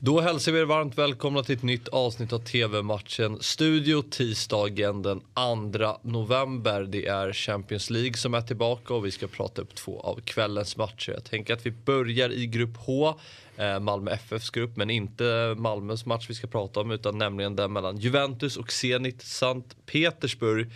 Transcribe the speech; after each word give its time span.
Då 0.00 0.20
hälsar 0.20 0.52
vi 0.52 0.60
er 0.60 0.64
varmt 0.64 0.98
välkomna 0.98 1.42
till 1.42 1.56
ett 1.56 1.62
nytt 1.62 1.88
avsnitt 1.88 2.32
av 2.32 2.38
TV-matchen 2.38 3.38
Studio 3.40 4.02
tisdagen 4.02 5.02
den 5.02 5.20
2 5.20 5.98
november. 6.02 6.82
Det 6.82 7.06
är 7.06 7.32
Champions 7.32 7.90
League 7.90 8.14
som 8.14 8.34
är 8.34 8.40
tillbaka 8.40 8.94
och 8.94 9.06
vi 9.06 9.10
ska 9.10 9.26
prata 9.26 9.62
upp 9.62 9.74
två 9.74 10.00
av 10.00 10.20
kvällens 10.20 10.76
matcher. 10.76 11.12
Jag 11.12 11.24
tänker 11.24 11.54
att 11.54 11.66
vi 11.66 11.70
börjar 11.70 12.32
i 12.32 12.46
grupp 12.46 12.76
H, 12.76 13.14
eh, 13.56 13.80
Malmö 13.80 14.10
FFs 14.10 14.50
grupp, 14.50 14.76
men 14.76 14.90
inte 14.90 15.54
Malmös 15.56 16.06
match 16.06 16.26
vi 16.28 16.34
ska 16.34 16.46
prata 16.46 16.80
om 16.80 16.90
utan 16.90 17.18
nämligen 17.18 17.56
den 17.56 17.72
mellan 17.72 17.96
Juventus 17.96 18.56
och 18.56 18.72
Zenit 18.72 19.22
Sankt 19.22 19.76
Petersburg. 19.86 20.70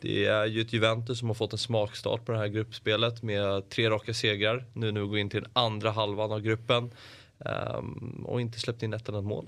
Det 0.00 0.26
är 0.26 0.46
ju 0.46 0.60
ett 0.60 0.72
Juventus 0.72 1.18
som 1.18 1.28
har 1.28 1.34
fått 1.34 1.52
en 1.52 1.58
smakstart 1.58 2.26
på 2.26 2.32
det 2.32 2.38
här 2.38 2.48
gruppspelet 2.48 3.22
med 3.22 3.68
tre 3.68 3.90
raka 3.90 4.14
segrar. 4.14 4.64
Nu 4.72 4.92
när 4.92 5.00
vi 5.00 5.06
går 5.06 5.18
in 5.18 5.30
till 5.30 5.42
den 5.42 5.50
andra 5.52 5.90
halvan 5.90 6.32
av 6.32 6.40
gruppen. 6.40 6.90
Um, 7.44 8.24
och 8.28 8.40
inte 8.40 8.60
släppt 8.60 8.82
in 8.82 8.92
ett 8.92 9.08
enda 9.08 9.20
mål. 9.20 9.46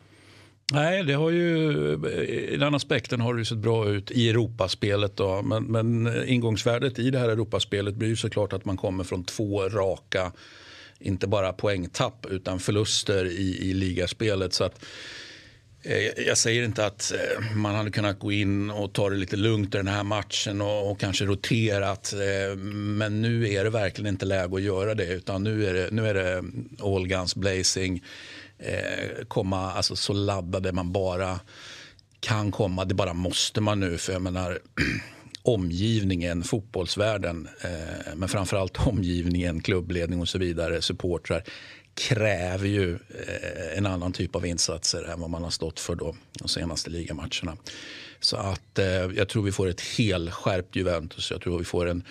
Nej, 0.73 1.05
det 1.05 1.13
har 1.13 1.31
ju, 1.31 1.73
i 2.51 2.57
den 2.57 2.75
aspekten 2.75 3.21
har 3.21 3.35
det 3.35 3.45
sett 3.45 3.59
bra 3.59 3.89
ut 3.89 4.11
i 4.11 4.31
Europaspelet. 4.31 5.17
Då. 5.17 5.43
Men, 5.43 5.65
men 5.65 6.25
ingångsvärdet 6.27 6.99
i 6.99 7.11
det 7.11 7.19
här 7.19 7.29
Europaspelet 7.29 7.95
blir 7.95 8.09
ju 8.09 8.17
såklart 8.17 8.53
att 8.53 8.65
man 8.65 8.77
kommer 8.77 9.05
från 9.05 9.25
två 9.25 9.69
raka, 9.69 10.33
inte 10.99 11.27
bara 11.27 11.53
poängtapp 11.53 12.27
utan 12.31 12.59
förluster 12.59 13.25
i, 13.25 13.71
i 13.71 13.75
ligaspelet. 13.75 14.53
Så 14.53 14.65
att, 14.65 14.75
eh, 14.75 14.89
Eh, 15.85 16.25
jag 16.27 16.39
säger 16.39 16.65
inte 16.65 16.87
att 16.87 17.13
eh, 17.13 17.57
man 17.57 17.75
hade 17.75 17.91
kunnat 17.91 18.19
gå 18.19 18.33
in 18.33 18.71
och 18.71 18.93
ta 18.93 19.11
det 19.11 19.17
lite 19.17 19.37
lugnt 19.37 19.75
i 19.75 19.79
den 19.79 19.89
här 19.89 20.05
matchen 20.05 20.61
och, 20.61 20.91
och 20.91 21.01
kanske 21.01 21.25
roterat. 21.25 22.13
Eh, 22.13 22.57
men 22.73 23.23
nu 23.23 23.53
är 23.53 23.65
det 23.65 23.71
verkligen 23.71 24.15
inte 24.15 24.27
läge 24.27 24.57
att 24.57 24.63
göra 24.63 24.95
det 24.95 25.07
utan 25.07 25.43
nu 25.43 25.67
är 25.67 25.75
det, 25.75 25.89
nu 25.91 26.09
är 26.09 26.15
det 26.15 26.43
all 26.83 27.09
guns 27.09 27.37
blazing 27.37 28.05
komma 29.29 29.73
alltså, 29.73 29.97
så 29.97 30.13
laddade 30.13 30.73
man 30.73 30.93
bara 30.93 31.41
kan 32.21 32.51
komma. 32.51 32.85
Det 32.85 32.95
bara 32.95 33.15
måste 33.15 33.61
man 33.61 33.81
nu. 33.81 33.99
För 33.99 34.13
jag 34.13 34.23
menar, 34.23 34.59
omgivningen, 35.43 36.43
fotbollsvärlden, 36.43 37.49
eh, 37.61 38.15
men 38.17 38.29
framförallt 38.29 38.87
omgivningen, 38.87 39.61
klubbledning 39.61 40.21
och 40.21 40.29
så 40.29 40.39
vidare, 40.39 40.83
supportrar 40.83 41.45
kräver 41.95 42.69
ju 42.69 42.93
eh, 42.93 43.79
en 43.79 43.87
annan 43.87 44.13
typ 44.13 44.37
av 44.37 44.47
insatser 44.47 45.03
än 45.03 45.21
vad 45.21 45.31
man 45.31 45.43
har 45.43 45.51
stått 45.51 45.81
för 45.81 45.95
då, 45.95 46.17
de 46.33 46.49
senaste 46.49 46.91
ligamatcherna. 46.91 47.57
Så 48.21 48.37
att 48.37 48.79
eh, 48.79 48.87
jag 48.87 49.29
tror 49.29 49.43
vi 49.43 49.53
får 49.53 49.69
ett 49.69 49.81
helskärpt 49.81 50.77
Juventus. 50.77 51.31
Jag 51.31 51.41
tror 51.41 51.59
vi 51.59 51.65
får 51.65 51.89
en 51.89 52.05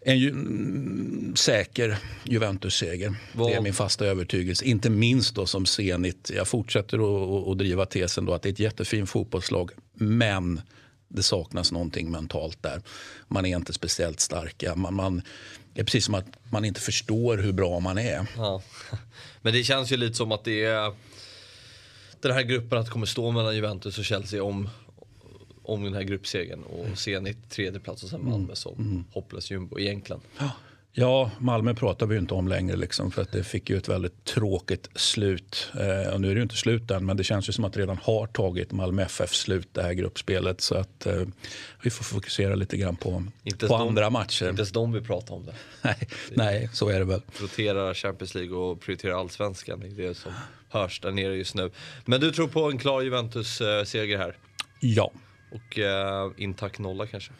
en 0.00 0.18
ju, 0.18 0.30
mm, 0.30 1.36
säker 1.36 1.96
Juventus-seger. 2.24 3.14
Det 3.32 3.54
är 3.54 3.60
min 3.60 3.74
fasta 3.74 4.06
övertygelse. 4.06 4.64
Inte 4.64 4.90
minst 4.90 5.34
då 5.34 5.46
som 5.46 5.66
Zenit. 5.66 6.30
Jag 6.34 6.48
fortsätter 6.48 6.98
att 7.52 7.58
driva 7.58 7.86
tesen 7.86 8.24
då 8.24 8.34
att 8.34 8.42
det 8.42 8.48
är 8.48 8.52
ett 8.52 8.58
jättefint 8.58 9.10
fotbollslag. 9.10 9.70
Men 9.94 10.60
det 11.08 11.22
saknas 11.22 11.72
någonting 11.72 12.10
mentalt 12.10 12.62
där. 12.62 12.82
Man 13.28 13.46
är 13.46 13.56
inte 13.56 13.72
speciellt 13.72 14.20
starka. 14.20 14.74
Man, 14.74 14.94
man, 14.94 15.22
det 15.74 15.80
är 15.80 15.84
precis 15.84 16.04
som 16.04 16.14
att 16.14 16.26
man 16.50 16.64
inte 16.64 16.80
förstår 16.80 17.38
hur 17.38 17.52
bra 17.52 17.80
man 17.80 17.98
är. 17.98 18.26
Ja. 18.36 18.62
Men 19.42 19.52
det 19.52 19.64
känns 19.64 19.92
ju 19.92 19.96
lite 19.96 20.14
som 20.14 20.32
att 20.32 20.44
det 20.44 20.64
är 20.64 20.92
den 22.20 22.32
här 22.32 22.42
gruppen 22.42 22.78
att 22.78 22.90
kommer 22.90 23.06
stå 23.06 23.30
mellan 23.30 23.56
Juventus 23.56 23.98
och 23.98 24.04
Chelsea 24.04 24.42
om 24.42 24.68
om 25.68 25.84
den 25.84 25.94
här 25.94 26.02
gruppsegern 26.02 26.62
och 26.62 26.98
Zenit 26.98 27.50
tredje 27.50 27.80
plats 27.80 28.02
och 28.02 28.10
sen 28.10 28.24
Malmö 28.24 28.44
mm. 28.44 28.56
som 28.56 28.74
mm. 28.74 29.04
hopplös 29.12 29.50
jumbo 29.50 29.78
egentligen. 29.78 30.20
Ja. 30.38 30.50
Ja, 31.00 31.30
Malmö 31.38 31.74
pratar 31.74 32.06
vi 32.06 32.16
inte 32.16 32.34
om 32.34 32.48
längre 32.48 32.76
liksom, 32.76 33.10
för 33.10 33.22
att 33.22 33.32
det 33.32 33.44
fick 33.44 33.70
ju 33.70 33.76
ett 33.76 33.88
väldigt 33.88 34.24
tråkigt 34.24 34.88
slut. 34.94 35.70
Eh, 35.74 36.12
och 36.12 36.20
nu 36.20 36.30
är 36.30 36.34
det 36.34 36.38
ju 36.38 36.42
inte 36.42 36.56
slut 36.56 36.90
än, 36.90 37.06
men 37.06 37.16
det 37.16 37.24
känns 37.24 37.48
ju 37.48 37.52
som 37.52 37.64
att 37.64 37.72
det 37.72 37.80
redan 37.80 37.98
har 38.02 38.26
tagit 38.26 38.72
Malmö 38.72 39.02
FF 39.02 39.34
slut 39.34 39.68
det 39.72 39.82
här 39.82 39.92
gruppspelet. 39.92 40.60
Så 40.60 40.74
att 40.74 41.06
eh, 41.06 41.22
vi 41.82 41.90
får 41.90 42.04
fokusera 42.04 42.54
lite 42.54 42.76
grann 42.76 42.96
på, 42.96 43.24
på 43.68 43.76
andra 43.76 44.04
de, 44.04 44.12
matcher. 44.12 44.48
Inte 44.48 44.60
ens 44.60 44.72
de 44.72 44.92
vill 44.92 45.04
prata 45.04 45.34
om 45.34 45.46
det. 45.46 45.54
nej, 45.82 46.08
nej, 46.30 46.70
så 46.72 46.88
är 46.88 46.98
det 46.98 47.04
väl. 47.04 47.22
Rotera 47.40 47.94
Champions 47.94 48.34
League 48.34 48.56
och 48.56 48.80
prioritera 48.80 49.16
allsvenskan. 49.16 49.80
Det 49.80 49.86
är 49.86 50.08
det 50.08 50.14
som 50.14 50.32
hörs 50.68 51.00
där 51.00 51.10
nere 51.10 51.36
just 51.36 51.54
nu. 51.54 51.70
Men 52.04 52.20
du 52.20 52.32
tror 52.32 52.48
på 52.48 52.70
en 52.70 52.78
klar 52.78 53.02
Juventus-seger 53.02 54.14
eh, 54.14 54.20
här? 54.20 54.36
Ja. 54.80 55.12
Och 55.52 55.78
eh, 55.78 56.30
intakt 56.36 56.78
nolla 56.78 57.06
kanske? 57.06 57.32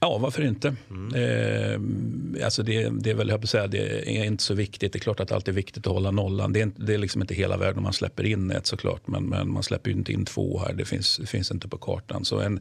Ja, 0.00 0.18
varför 0.18 0.42
inte? 0.42 0.76
Mm. 0.90 1.14
Eh, 1.14 2.44
alltså 2.44 2.62
det, 2.62 2.88
det 2.88 3.10
är 3.10 3.14
väl, 3.14 3.28
jag 3.28 3.48
säga, 3.48 3.66
det 3.66 4.10
är 4.18 4.24
inte 4.24 4.42
så 4.42 4.54
viktigt. 4.54 4.92
Det 4.92 4.98
är 4.98 5.00
klart 5.00 5.20
att 5.20 5.28
det 5.28 5.34
alltid 5.34 5.54
är 5.54 5.56
viktigt 5.56 5.86
att 5.86 5.92
hålla 5.92 6.10
nollan. 6.10 6.52
Det 6.52 6.60
är, 6.60 6.62
inte, 6.62 6.82
det 6.82 6.94
är 6.94 6.98
liksom 6.98 7.20
inte 7.20 7.34
hela 7.34 7.56
världen 7.56 7.76
om 7.76 7.82
man 7.82 7.92
släpper 7.92 8.24
in 8.24 8.50
ett 8.50 8.66
såklart. 8.66 9.06
Men, 9.06 9.24
men 9.24 9.50
man 9.50 9.62
släpper 9.62 9.90
ju 9.90 9.96
inte 9.96 10.12
in 10.12 10.24
två 10.24 10.58
här. 10.58 10.72
Det 10.72 10.84
finns, 10.84 11.16
det 11.16 11.26
finns 11.26 11.50
inte 11.50 11.68
på 11.68 11.78
kartan. 11.78 12.24
Så 12.24 12.40
en, 12.40 12.60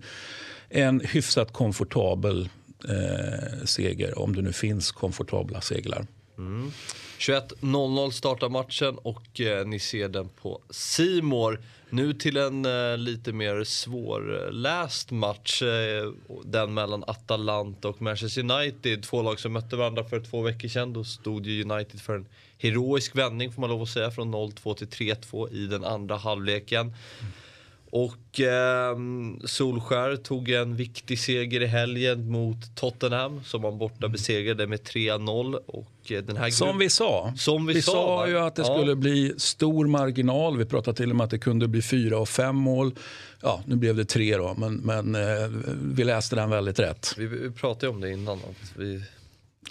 en 0.70 1.00
hyfsat 1.00 1.54
komfortabel 1.54 2.50
eh, 2.90 3.66
seger, 3.66 4.20
om 4.20 4.36
det 4.36 4.42
nu 4.42 4.54
finns 4.54 4.92
komfortabla 4.92 5.62
seglar. 5.62 6.06
Mm. 6.38 6.72
21.00 7.20 8.12
startar 8.12 8.50
matchen 8.50 8.98
och 8.98 9.42
eh, 9.42 9.68
ni 9.68 9.80
ser 9.80 10.10
den 10.10 10.30
på 10.30 10.62
Simor. 10.70 11.60
Nu 11.90 12.14
till 12.14 12.38
en 12.38 12.66
eh, 12.66 12.98
lite 12.98 13.34
mer 13.34 13.64
svårläst 13.64 15.12
match. 15.12 15.62
Eh, 15.62 16.12
den 16.44 16.74
mellan 16.74 17.04
Atalanta 17.08 17.88
och 17.88 18.02
Manchester 18.02 18.52
United. 18.52 19.04
Två 19.04 19.22
lag 19.22 19.40
som 19.40 19.54
mötte 19.54 19.76
varandra 19.76 20.04
för 20.04 20.20
två 20.20 20.42
veckor 20.42 20.68
sedan. 20.68 20.94
Då 20.94 21.04
stod 21.04 21.46
ju 21.46 21.64
United 21.64 22.02
för 22.02 22.16
en 22.16 22.26
heroisk 22.58 23.16
vändning 23.16 23.52
får 23.52 23.62
man 23.62 23.70
lov 23.70 23.82
att 23.82 23.90
säga. 23.90 24.12
Från 24.12 24.36
0-2 24.36 24.76
till 24.76 24.88
3-2 24.88 25.54
i 25.54 25.68
den 25.68 25.84
andra 25.84 26.18
halvleken. 26.18 26.82
Mm. 26.82 27.32
Och 27.96 28.40
eh, 28.40 28.98
Solskär 29.46 30.16
tog 30.16 30.50
en 30.50 30.76
viktig 30.76 31.20
seger 31.20 31.62
i 31.62 31.66
helgen 31.66 32.32
mot 32.32 32.76
Tottenham 32.76 33.44
som 33.44 33.62
man 33.62 33.78
borta 33.78 34.08
besegrade 34.08 34.68
med 34.68 34.80
3-0. 34.80 35.56
Och 35.66 36.12
eh, 36.12 36.24
den 36.24 36.38
här 36.38 36.50
som 36.50 36.78
vi 36.78 36.90
sa. 36.90 37.34
Som 37.38 37.66
vi, 37.66 37.74
vi 37.74 37.82
sa, 37.82 37.92
sa 37.92 38.28
ju 38.28 38.40
att 38.40 38.56
det 38.56 38.62
ja. 38.62 38.78
skulle 38.78 38.96
bli 38.96 39.34
stor 39.38 39.88
marginal. 39.88 40.58
Vi 40.58 40.66
pratade 40.66 40.98
till 40.98 41.10
och 41.10 41.16
med 41.16 41.24
att 41.24 41.30
det 41.30 41.40
kunde 41.40 41.68
bli 41.68 41.82
fyra 41.82 42.20
och 42.20 42.30
fem 42.30 42.56
mål. 42.56 42.96
Ja, 43.42 43.64
nu 43.66 43.76
blev 43.76 43.96
det 43.96 44.06
tre 44.06 44.38
då, 44.38 44.56
men, 44.58 44.76
men 44.76 45.16
eh, 45.16 45.50
vi 45.82 46.04
läste 46.04 46.36
den 46.36 46.50
väldigt 46.50 46.80
rätt. 46.80 47.14
Vi, 47.18 47.26
vi 47.26 47.52
pratade 47.52 47.90
om 47.90 48.02
det 48.02 48.12
innan. 48.12 48.40
Vi 48.78 49.02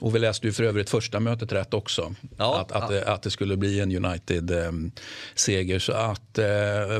och 0.00 0.14
vi 0.14 0.18
läste 0.18 0.46
ju 0.46 0.52
för 0.52 0.64
övrigt 0.64 0.90
första 0.90 1.20
mötet 1.20 1.52
rätt 1.52 1.74
också. 1.74 2.14
Ja, 2.36 2.60
att, 2.60 2.72
att, 2.72 2.94
ja. 2.94 3.12
att 3.12 3.22
det 3.22 3.30
skulle 3.30 3.56
bli 3.56 3.80
en 3.80 4.04
United-seger. 4.04 5.74
Eh, 5.74 5.78
så 5.78 5.92
att 5.92 6.38
eh, 6.38 6.44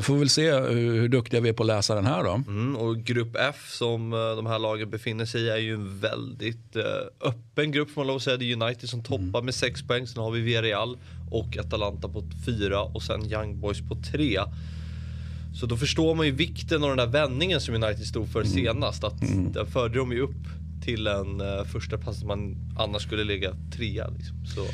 får 0.00 0.16
väl 0.16 0.28
se 0.28 0.52
hur, 0.52 0.94
hur, 1.00 1.08
duktiga 1.08 1.40
vi 1.40 1.48
är 1.48 1.52
på 1.52 1.62
att 1.62 1.66
läsa 1.66 1.94
den 1.94 2.06
här 2.06 2.24
då. 2.24 2.32
Mm, 2.32 2.76
och 2.76 2.96
grupp 2.96 3.36
F 3.38 3.68
som 3.70 4.12
eh, 4.12 4.18
de 4.18 4.46
här 4.46 4.58
lagen 4.58 4.90
befinner 4.90 5.24
sig 5.26 5.40
i 5.40 5.50
är 5.50 5.56
ju 5.56 5.74
en 5.74 6.00
väldigt 6.00 6.76
eh, 6.76 6.82
öppen 7.20 7.72
grupp 7.72 7.90
får 7.90 8.00
man 8.00 8.06
lov 8.06 8.16
att 8.16 8.22
säga. 8.22 8.36
Det 8.36 8.52
är 8.52 8.62
United 8.62 8.88
som 8.88 9.02
toppar 9.02 9.38
mm. 9.38 9.44
med 9.44 9.54
6 9.54 9.82
poäng. 9.82 10.06
Sen 10.06 10.22
har 10.22 10.30
vi 10.30 10.40
Villarreal 10.40 10.98
och 11.30 11.56
Atalanta 11.56 12.08
på 12.08 12.22
4 12.46 12.82
och 12.82 13.02
sen 13.02 13.32
Young 13.32 13.60
Boys 13.60 13.78
på 13.88 13.96
3. 14.12 14.40
Så 15.60 15.66
då 15.66 15.76
förstår 15.76 16.14
man 16.14 16.26
ju 16.26 16.32
vikten 16.32 16.82
av 16.82 16.88
den 16.88 16.98
där 16.98 17.06
vändningen 17.06 17.60
som 17.60 17.74
United 17.74 18.06
stod 18.06 18.28
för 18.28 18.40
mm. 18.40 18.52
senast. 18.52 19.04
Att 19.04 19.22
mm. 19.22 19.52
Den 19.52 19.66
förde 19.66 19.98
dem 19.98 20.12
ju 20.12 20.20
upp 20.20 20.30
till 20.84 21.06
en 21.06 21.40
uh, 21.40 21.64
första 21.64 21.98
plats 21.98 22.24
man 22.24 22.56
annars 22.78 23.02
skulle 23.02 23.24
ligga 23.24 23.54
trea. 23.76 24.08
Liksom. 24.08 24.46
Så. 24.46 24.66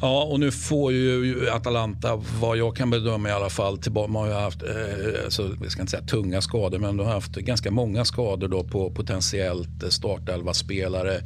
Ja, 0.00 0.22
och 0.22 0.40
nu 0.40 0.50
får 0.50 0.92
ju 0.92 1.50
Atalanta, 1.50 2.22
vad 2.40 2.56
jag 2.56 2.76
kan 2.76 2.90
bedöma 2.90 3.28
i 3.28 3.32
alla 3.32 3.50
fall, 3.50 3.78
tillbaka, 3.78 4.12
man 4.12 4.22
har 4.22 4.28
ju 4.28 4.34
haft, 4.34 4.62
eh, 4.62 5.24
alltså, 5.24 5.56
jag 5.62 5.72
ska 5.72 5.80
inte 5.80 5.90
säga 5.90 6.02
tunga 6.02 6.40
skador, 6.40 6.78
men 6.78 6.96
de 6.96 7.06
har 7.06 7.14
haft 7.14 7.34
ganska 7.34 7.70
många 7.70 8.04
skador 8.04 8.48
då 8.48 8.64
på 8.64 8.90
potentiellt 8.90 9.82
eh, 9.82 9.88
startelva-spelare. 9.88 11.20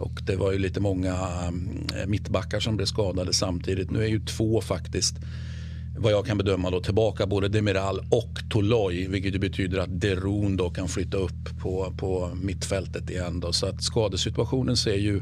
Och 0.00 0.20
det 0.26 0.36
var 0.36 0.52
ju 0.52 0.58
lite 0.58 0.80
många 0.80 1.12
eh, 1.12 2.06
mittbackar 2.06 2.60
som 2.60 2.76
blev 2.76 2.86
skadade 2.86 3.32
samtidigt. 3.32 3.90
Nu 3.90 4.02
är 4.02 4.08
ju 4.08 4.20
två 4.20 4.60
faktiskt 4.60 5.16
vad 5.98 6.12
jag 6.12 6.26
kan 6.26 6.38
bedöma 6.38 6.70
då, 6.70 6.80
tillbaka 6.80 7.26
både 7.26 7.48
Demiral 7.48 7.98
och 8.10 8.50
Toloi. 8.50 9.08
Vilket 9.08 9.40
betyder 9.40 9.78
att 9.78 10.00
Derun 10.00 10.56
då 10.56 10.70
kan 10.70 10.88
flytta 10.88 11.16
upp 11.16 11.60
på, 11.62 11.92
på 11.98 12.30
mittfältet 12.42 13.10
igen. 13.10 13.40
Då. 13.40 13.52
Så 13.52 13.66
att 13.66 13.82
skadesituationen 13.82 14.76
ser 14.76 14.94
ju 14.96 15.16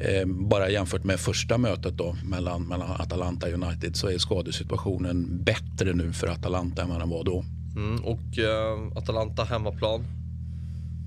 eh, 0.00 0.26
bara 0.26 0.70
jämfört 0.70 1.04
med 1.04 1.20
första 1.20 1.58
mötet 1.58 1.94
då, 1.96 2.16
mellan, 2.24 2.62
mellan 2.62 2.90
Atalanta 2.90 3.46
och 3.46 3.52
United 3.52 3.96
så 3.96 4.08
är 4.08 4.18
skadesituationen 4.18 5.44
bättre 5.44 5.92
nu 5.92 6.12
för 6.12 6.26
Atalanta 6.26 6.82
än 6.82 6.88
vad 6.88 7.00
den 7.00 7.10
var 7.10 7.24
då. 7.24 7.44
Mm, 7.76 8.04
och 8.04 8.38
eh, 8.38 8.98
Atalanta 8.98 9.44
hemmaplan. 9.44 10.04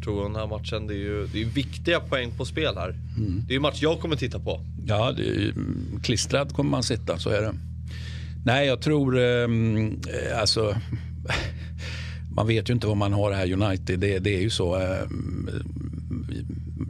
Tror 0.03 0.17
jag 0.21 0.31
den 0.31 0.35
här 0.35 0.47
matchen. 0.47 0.87
Det 0.87 0.93
är 0.93 0.97
ju 0.97 1.27
det 1.33 1.41
är 1.41 1.45
viktiga 1.45 1.99
poäng 1.99 2.31
på 2.37 2.45
spel 2.45 2.73
här. 2.75 2.95
Mm. 3.17 3.43
Det 3.47 3.53
är 3.53 3.55
en 3.55 3.61
match 3.61 3.81
jag 3.81 3.99
kommer 3.99 4.15
titta 4.15 4.39
på. 4.39 4.61
Ja, 4.85 5.09
är, 5.09 5.53
klistrad 6.03 6.53
kommer 6.53 6.71
man 6.71 6.83
sitta, 6.83 7.17
så 7.19 7.29
är 7.29 7.41
det. 7.41 7.53
Nej, 8.45 8.67
jag 8.67 8.81
tror... 8.81 9.19
Ehm, 9.19 9.99
eh, 10.07 10.39
alltså, 10.39 10.75
man 12.35 12.47
vet 12.47 12.69
ju 12.69 12.73
inte 12.73 12.88
vad 12.88 12.97
man 12.97 13.13
har 13.13 13.31
här 13.31 13.53
United. 13.53 13.99
Det, 13.99 14.19
det 14.19 14.35
är 14.35 14.41
ju 14.41 14.49
så. 14.49 14.75
Eh, 14.75 15.07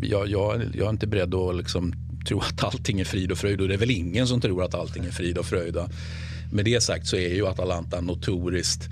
jag, 0.01 0.27
jag, 0.27 0.62
jag 0.74 0.86
är 0.86 0.89
inte 0.89 1.07
beredd 1.07 1.36
att 1.36 1.56
liksom 1.56 1.94
tro 2.27 2.39
att 2.39 2.63
allting 2.63 3.00
är 3.00 3.06
frid 3.06 3.31
och 3.31 3.38
fröjd. 3.38 3.62
Och 3.62 3.68
det 3.68 3.74
är 3.74 3.77
väl 3.77 3.92
ingen 3.92 4.27
som 4.27 4.42
tror 4.42 4.63
att 4.63 4.75
allting 4.75 5.06
är 5.06 5.12
frid 5.12 5.38
och 5.38 5.45
fröjd. 5.45 5.77
med 6.51 6.65
det 6.65 6.83
sagt 6.83 7.07
så 7.07 7.15
är 7.15 7.33
ju 7.33 7.48
Atalanta 7.48 8.01
notoriskt 8.01 8.89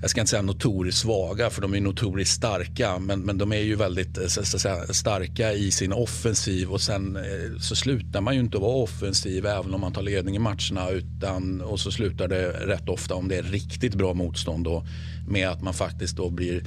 jag 0.00 0.10
ska 0.10 0.20
inte 0.20 0.30
säga 0.30 0.42
notoriskt 0.42 1.00
svaga 1.00 1.50
för 1.50 1.62
de 1.62 1.74
är 1.74 1.80
notoriskt 1.80 2.34
starka 2.34 2.98
men, 2.98 3.20
men 3.20 3.38
de 3.38 3.52
är 3.52 3.60
ju 3.60 3.76
väldigt 3.76 4.18
eh, 4.18 4.26
så, 4.26 4.44
så 4.44 4.58
säga, 4.58 4.86
starka 4.86 5.52
i 5.52 5.70
sin 5.70 5.92
offensiv 5.92 6.70
och 6.70 6.80
sen 6.80 7.16
eh, 7.16 7.58
så 7.60 7.76
slutar 7.76 8.20
man 8.20 8.34
ju 8.34 8.40
inte 8.40 8.56
att 8.56 8.62
vara 8.62 8.76
offensiv 8.76 9.46
även 9.46 9.74
om 9.74 9.80
man 9.80 9.92
tar 9.92 10.02
ledning 10.02 10.36
i 10.36 10.38
matcherna 10.38 10.90
utan, 10.90 11.60
och 11.60 11.80
så 11.80 11.92
slutar 11.92 12.28
det 12.28 12.48
rätt 12.48 12.88
ofta 12.88 13.14
om 13.14 13.28
det 13.28 13.36
är 13.36 13.42
riktigt 13.42 13.94
bra 13.94 14.14
motstånd 14.14 14.64
då, 14.64 14.86
med 15.28 15.48
att 15.48 15.62
man 15.62 15.74
faktiskt 15.74 16.16
då 16.16 16.30
blir 16.30 16.62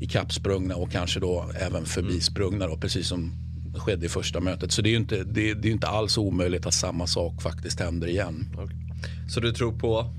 ikappsprungna 0.00 0.76
och 0.76 0.90
kanske 0.90 1.20
då 1.20 1.50
även 1.60 1.84
förbisprungna 1.84 2.66
då, 2.66 2.76
precis 2.76 3.08
som 3.08 3.32
skedde 3.76 4.06
i 4.06 4.08
första 4.08 4.40
mötet. 4.40 4.72
Så 4.72 4.82
det 4.82 4.88
är 4.88 4.90
ju 4.90 4.96
inte, 4.96 5.24
det, 5.24 5.54
det 5.54 5.68
är 5.68 5.72
inte 5.72 5.88
alls 5.88 6.18
omöjligt 6.18 6.66
att 6.66 6.74
samma 6.74 7.06
sak 7.06 7.42
faktiskt 7.42 7.80
händer 7.80 8.08
igen. 8.08 8.46
Okay. 8.54 8.76
Så 9.28 9.40
du 9.40 9.52
tror 9.52 9.72
på 9.72 10.14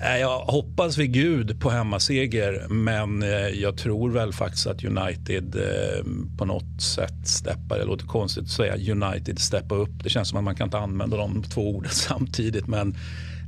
Eh, 0.00 0.16
jag 0.16 0.38
hoppas 0.38 0.98
vid 0.98 1.12
gud 1.12 1.60
på 1.60 1.70
hemmaseger 1.70 2.66
men 2.68 3.22
eh, 3.22 3.48
jag 3.48 3.76
tror 3.76 4.10
väl 4.10 4.32
faktiskt 4.32 4.66
att 4.66 4.84
United 4.84 5.56
eh, 5.56 6.04
på 6.38 6.44
något 6.44 6.82
sätt 6.82 7.28
steppar, 7.28 7.78
det 7.78 7.84
låter 7.84 8.06
konstigt 8.06 8.44
att 8.44 8.50
säga 8.50 8.92
United 8.92 9.38
steppar 9.38 9.76
upp. 9.76 10.02
Det 10.02 10.10
känns 10.10 10.28
som 10.28 10.38
att 10.38 10.44
man 10.44 10.54
kan 10.54 10.66
inte 10.66 10.78
använda 10.78 11.16
de 11.16 11.42
två 11.42 11.76
orden 11.76 11.90
samtidigt 11.94 12.66
men 12.66 12.96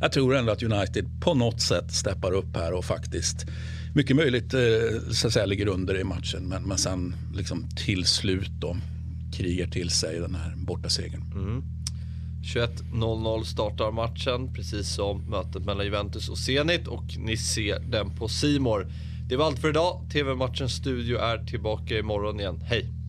jag 0.00 0.12
tror 0.12 0.36
ändå 0.36 0.52
att 0.52 0.62
United 0.62 1.06
på 1.20 1.34
något 1.34 1.60
sätt 1.60 1.92
steppar 1.92 2.32
upp 2.32 2.56
här 2.56 2.72
och 2.72 2.84
faktiskt 2.84 3.46
mycket 3.94 4.16
möjligt 4.16 4.54
så 5.12 5.26
att 5.26 5.32
säga, 5.32 5.46
ligger 5.46 5.68
under 5.68 6.00
i 6.00 6.04
matchen 6.04 6.48
men, 6.48 6.62
men 6.62 6.78
sen 6.78 7.14
liksom 7.34 7.68
till 7.76 8.04
slut 8.04 8.50
då 8.60 8.76
krigar 9.32 9.66
till 9.66 9.90
sig 9.90 10.20
den 10.20 10.34
här 10.34 10.54
bortasegern. 10.56 11.22
Mm. 11.34 11.79
21.00 12.42 13.42
startar 13.44 13.92
matchen, 13.92 14.54
precis 14.54 14.94
som 14.94 15.30
mötet 15.30 15.64
mellan 15.64 15.84
Juventus 15.84 16.28
och 16.28 16.38
Zenit 16.38 16.88
och 16.88 17.04
ni 17.18 17.36
ser 17.36 17.80
den 17.80 18.16
på 18.16 18.28
Simor. 18.28 18.86
Det 19.28 19.36
var 19.36 19.46
allt 19.46 19.58
för 19.58 19.68
idag. 19.68 20.10
TV-matchens 20.12 20.72
studio 20.72 21.18
är 21.18 21.38
tillbaka 21.38 21.98
imorgon 21.98 22.40
igen. 22.40 22.60
Hej! 22.60 22.99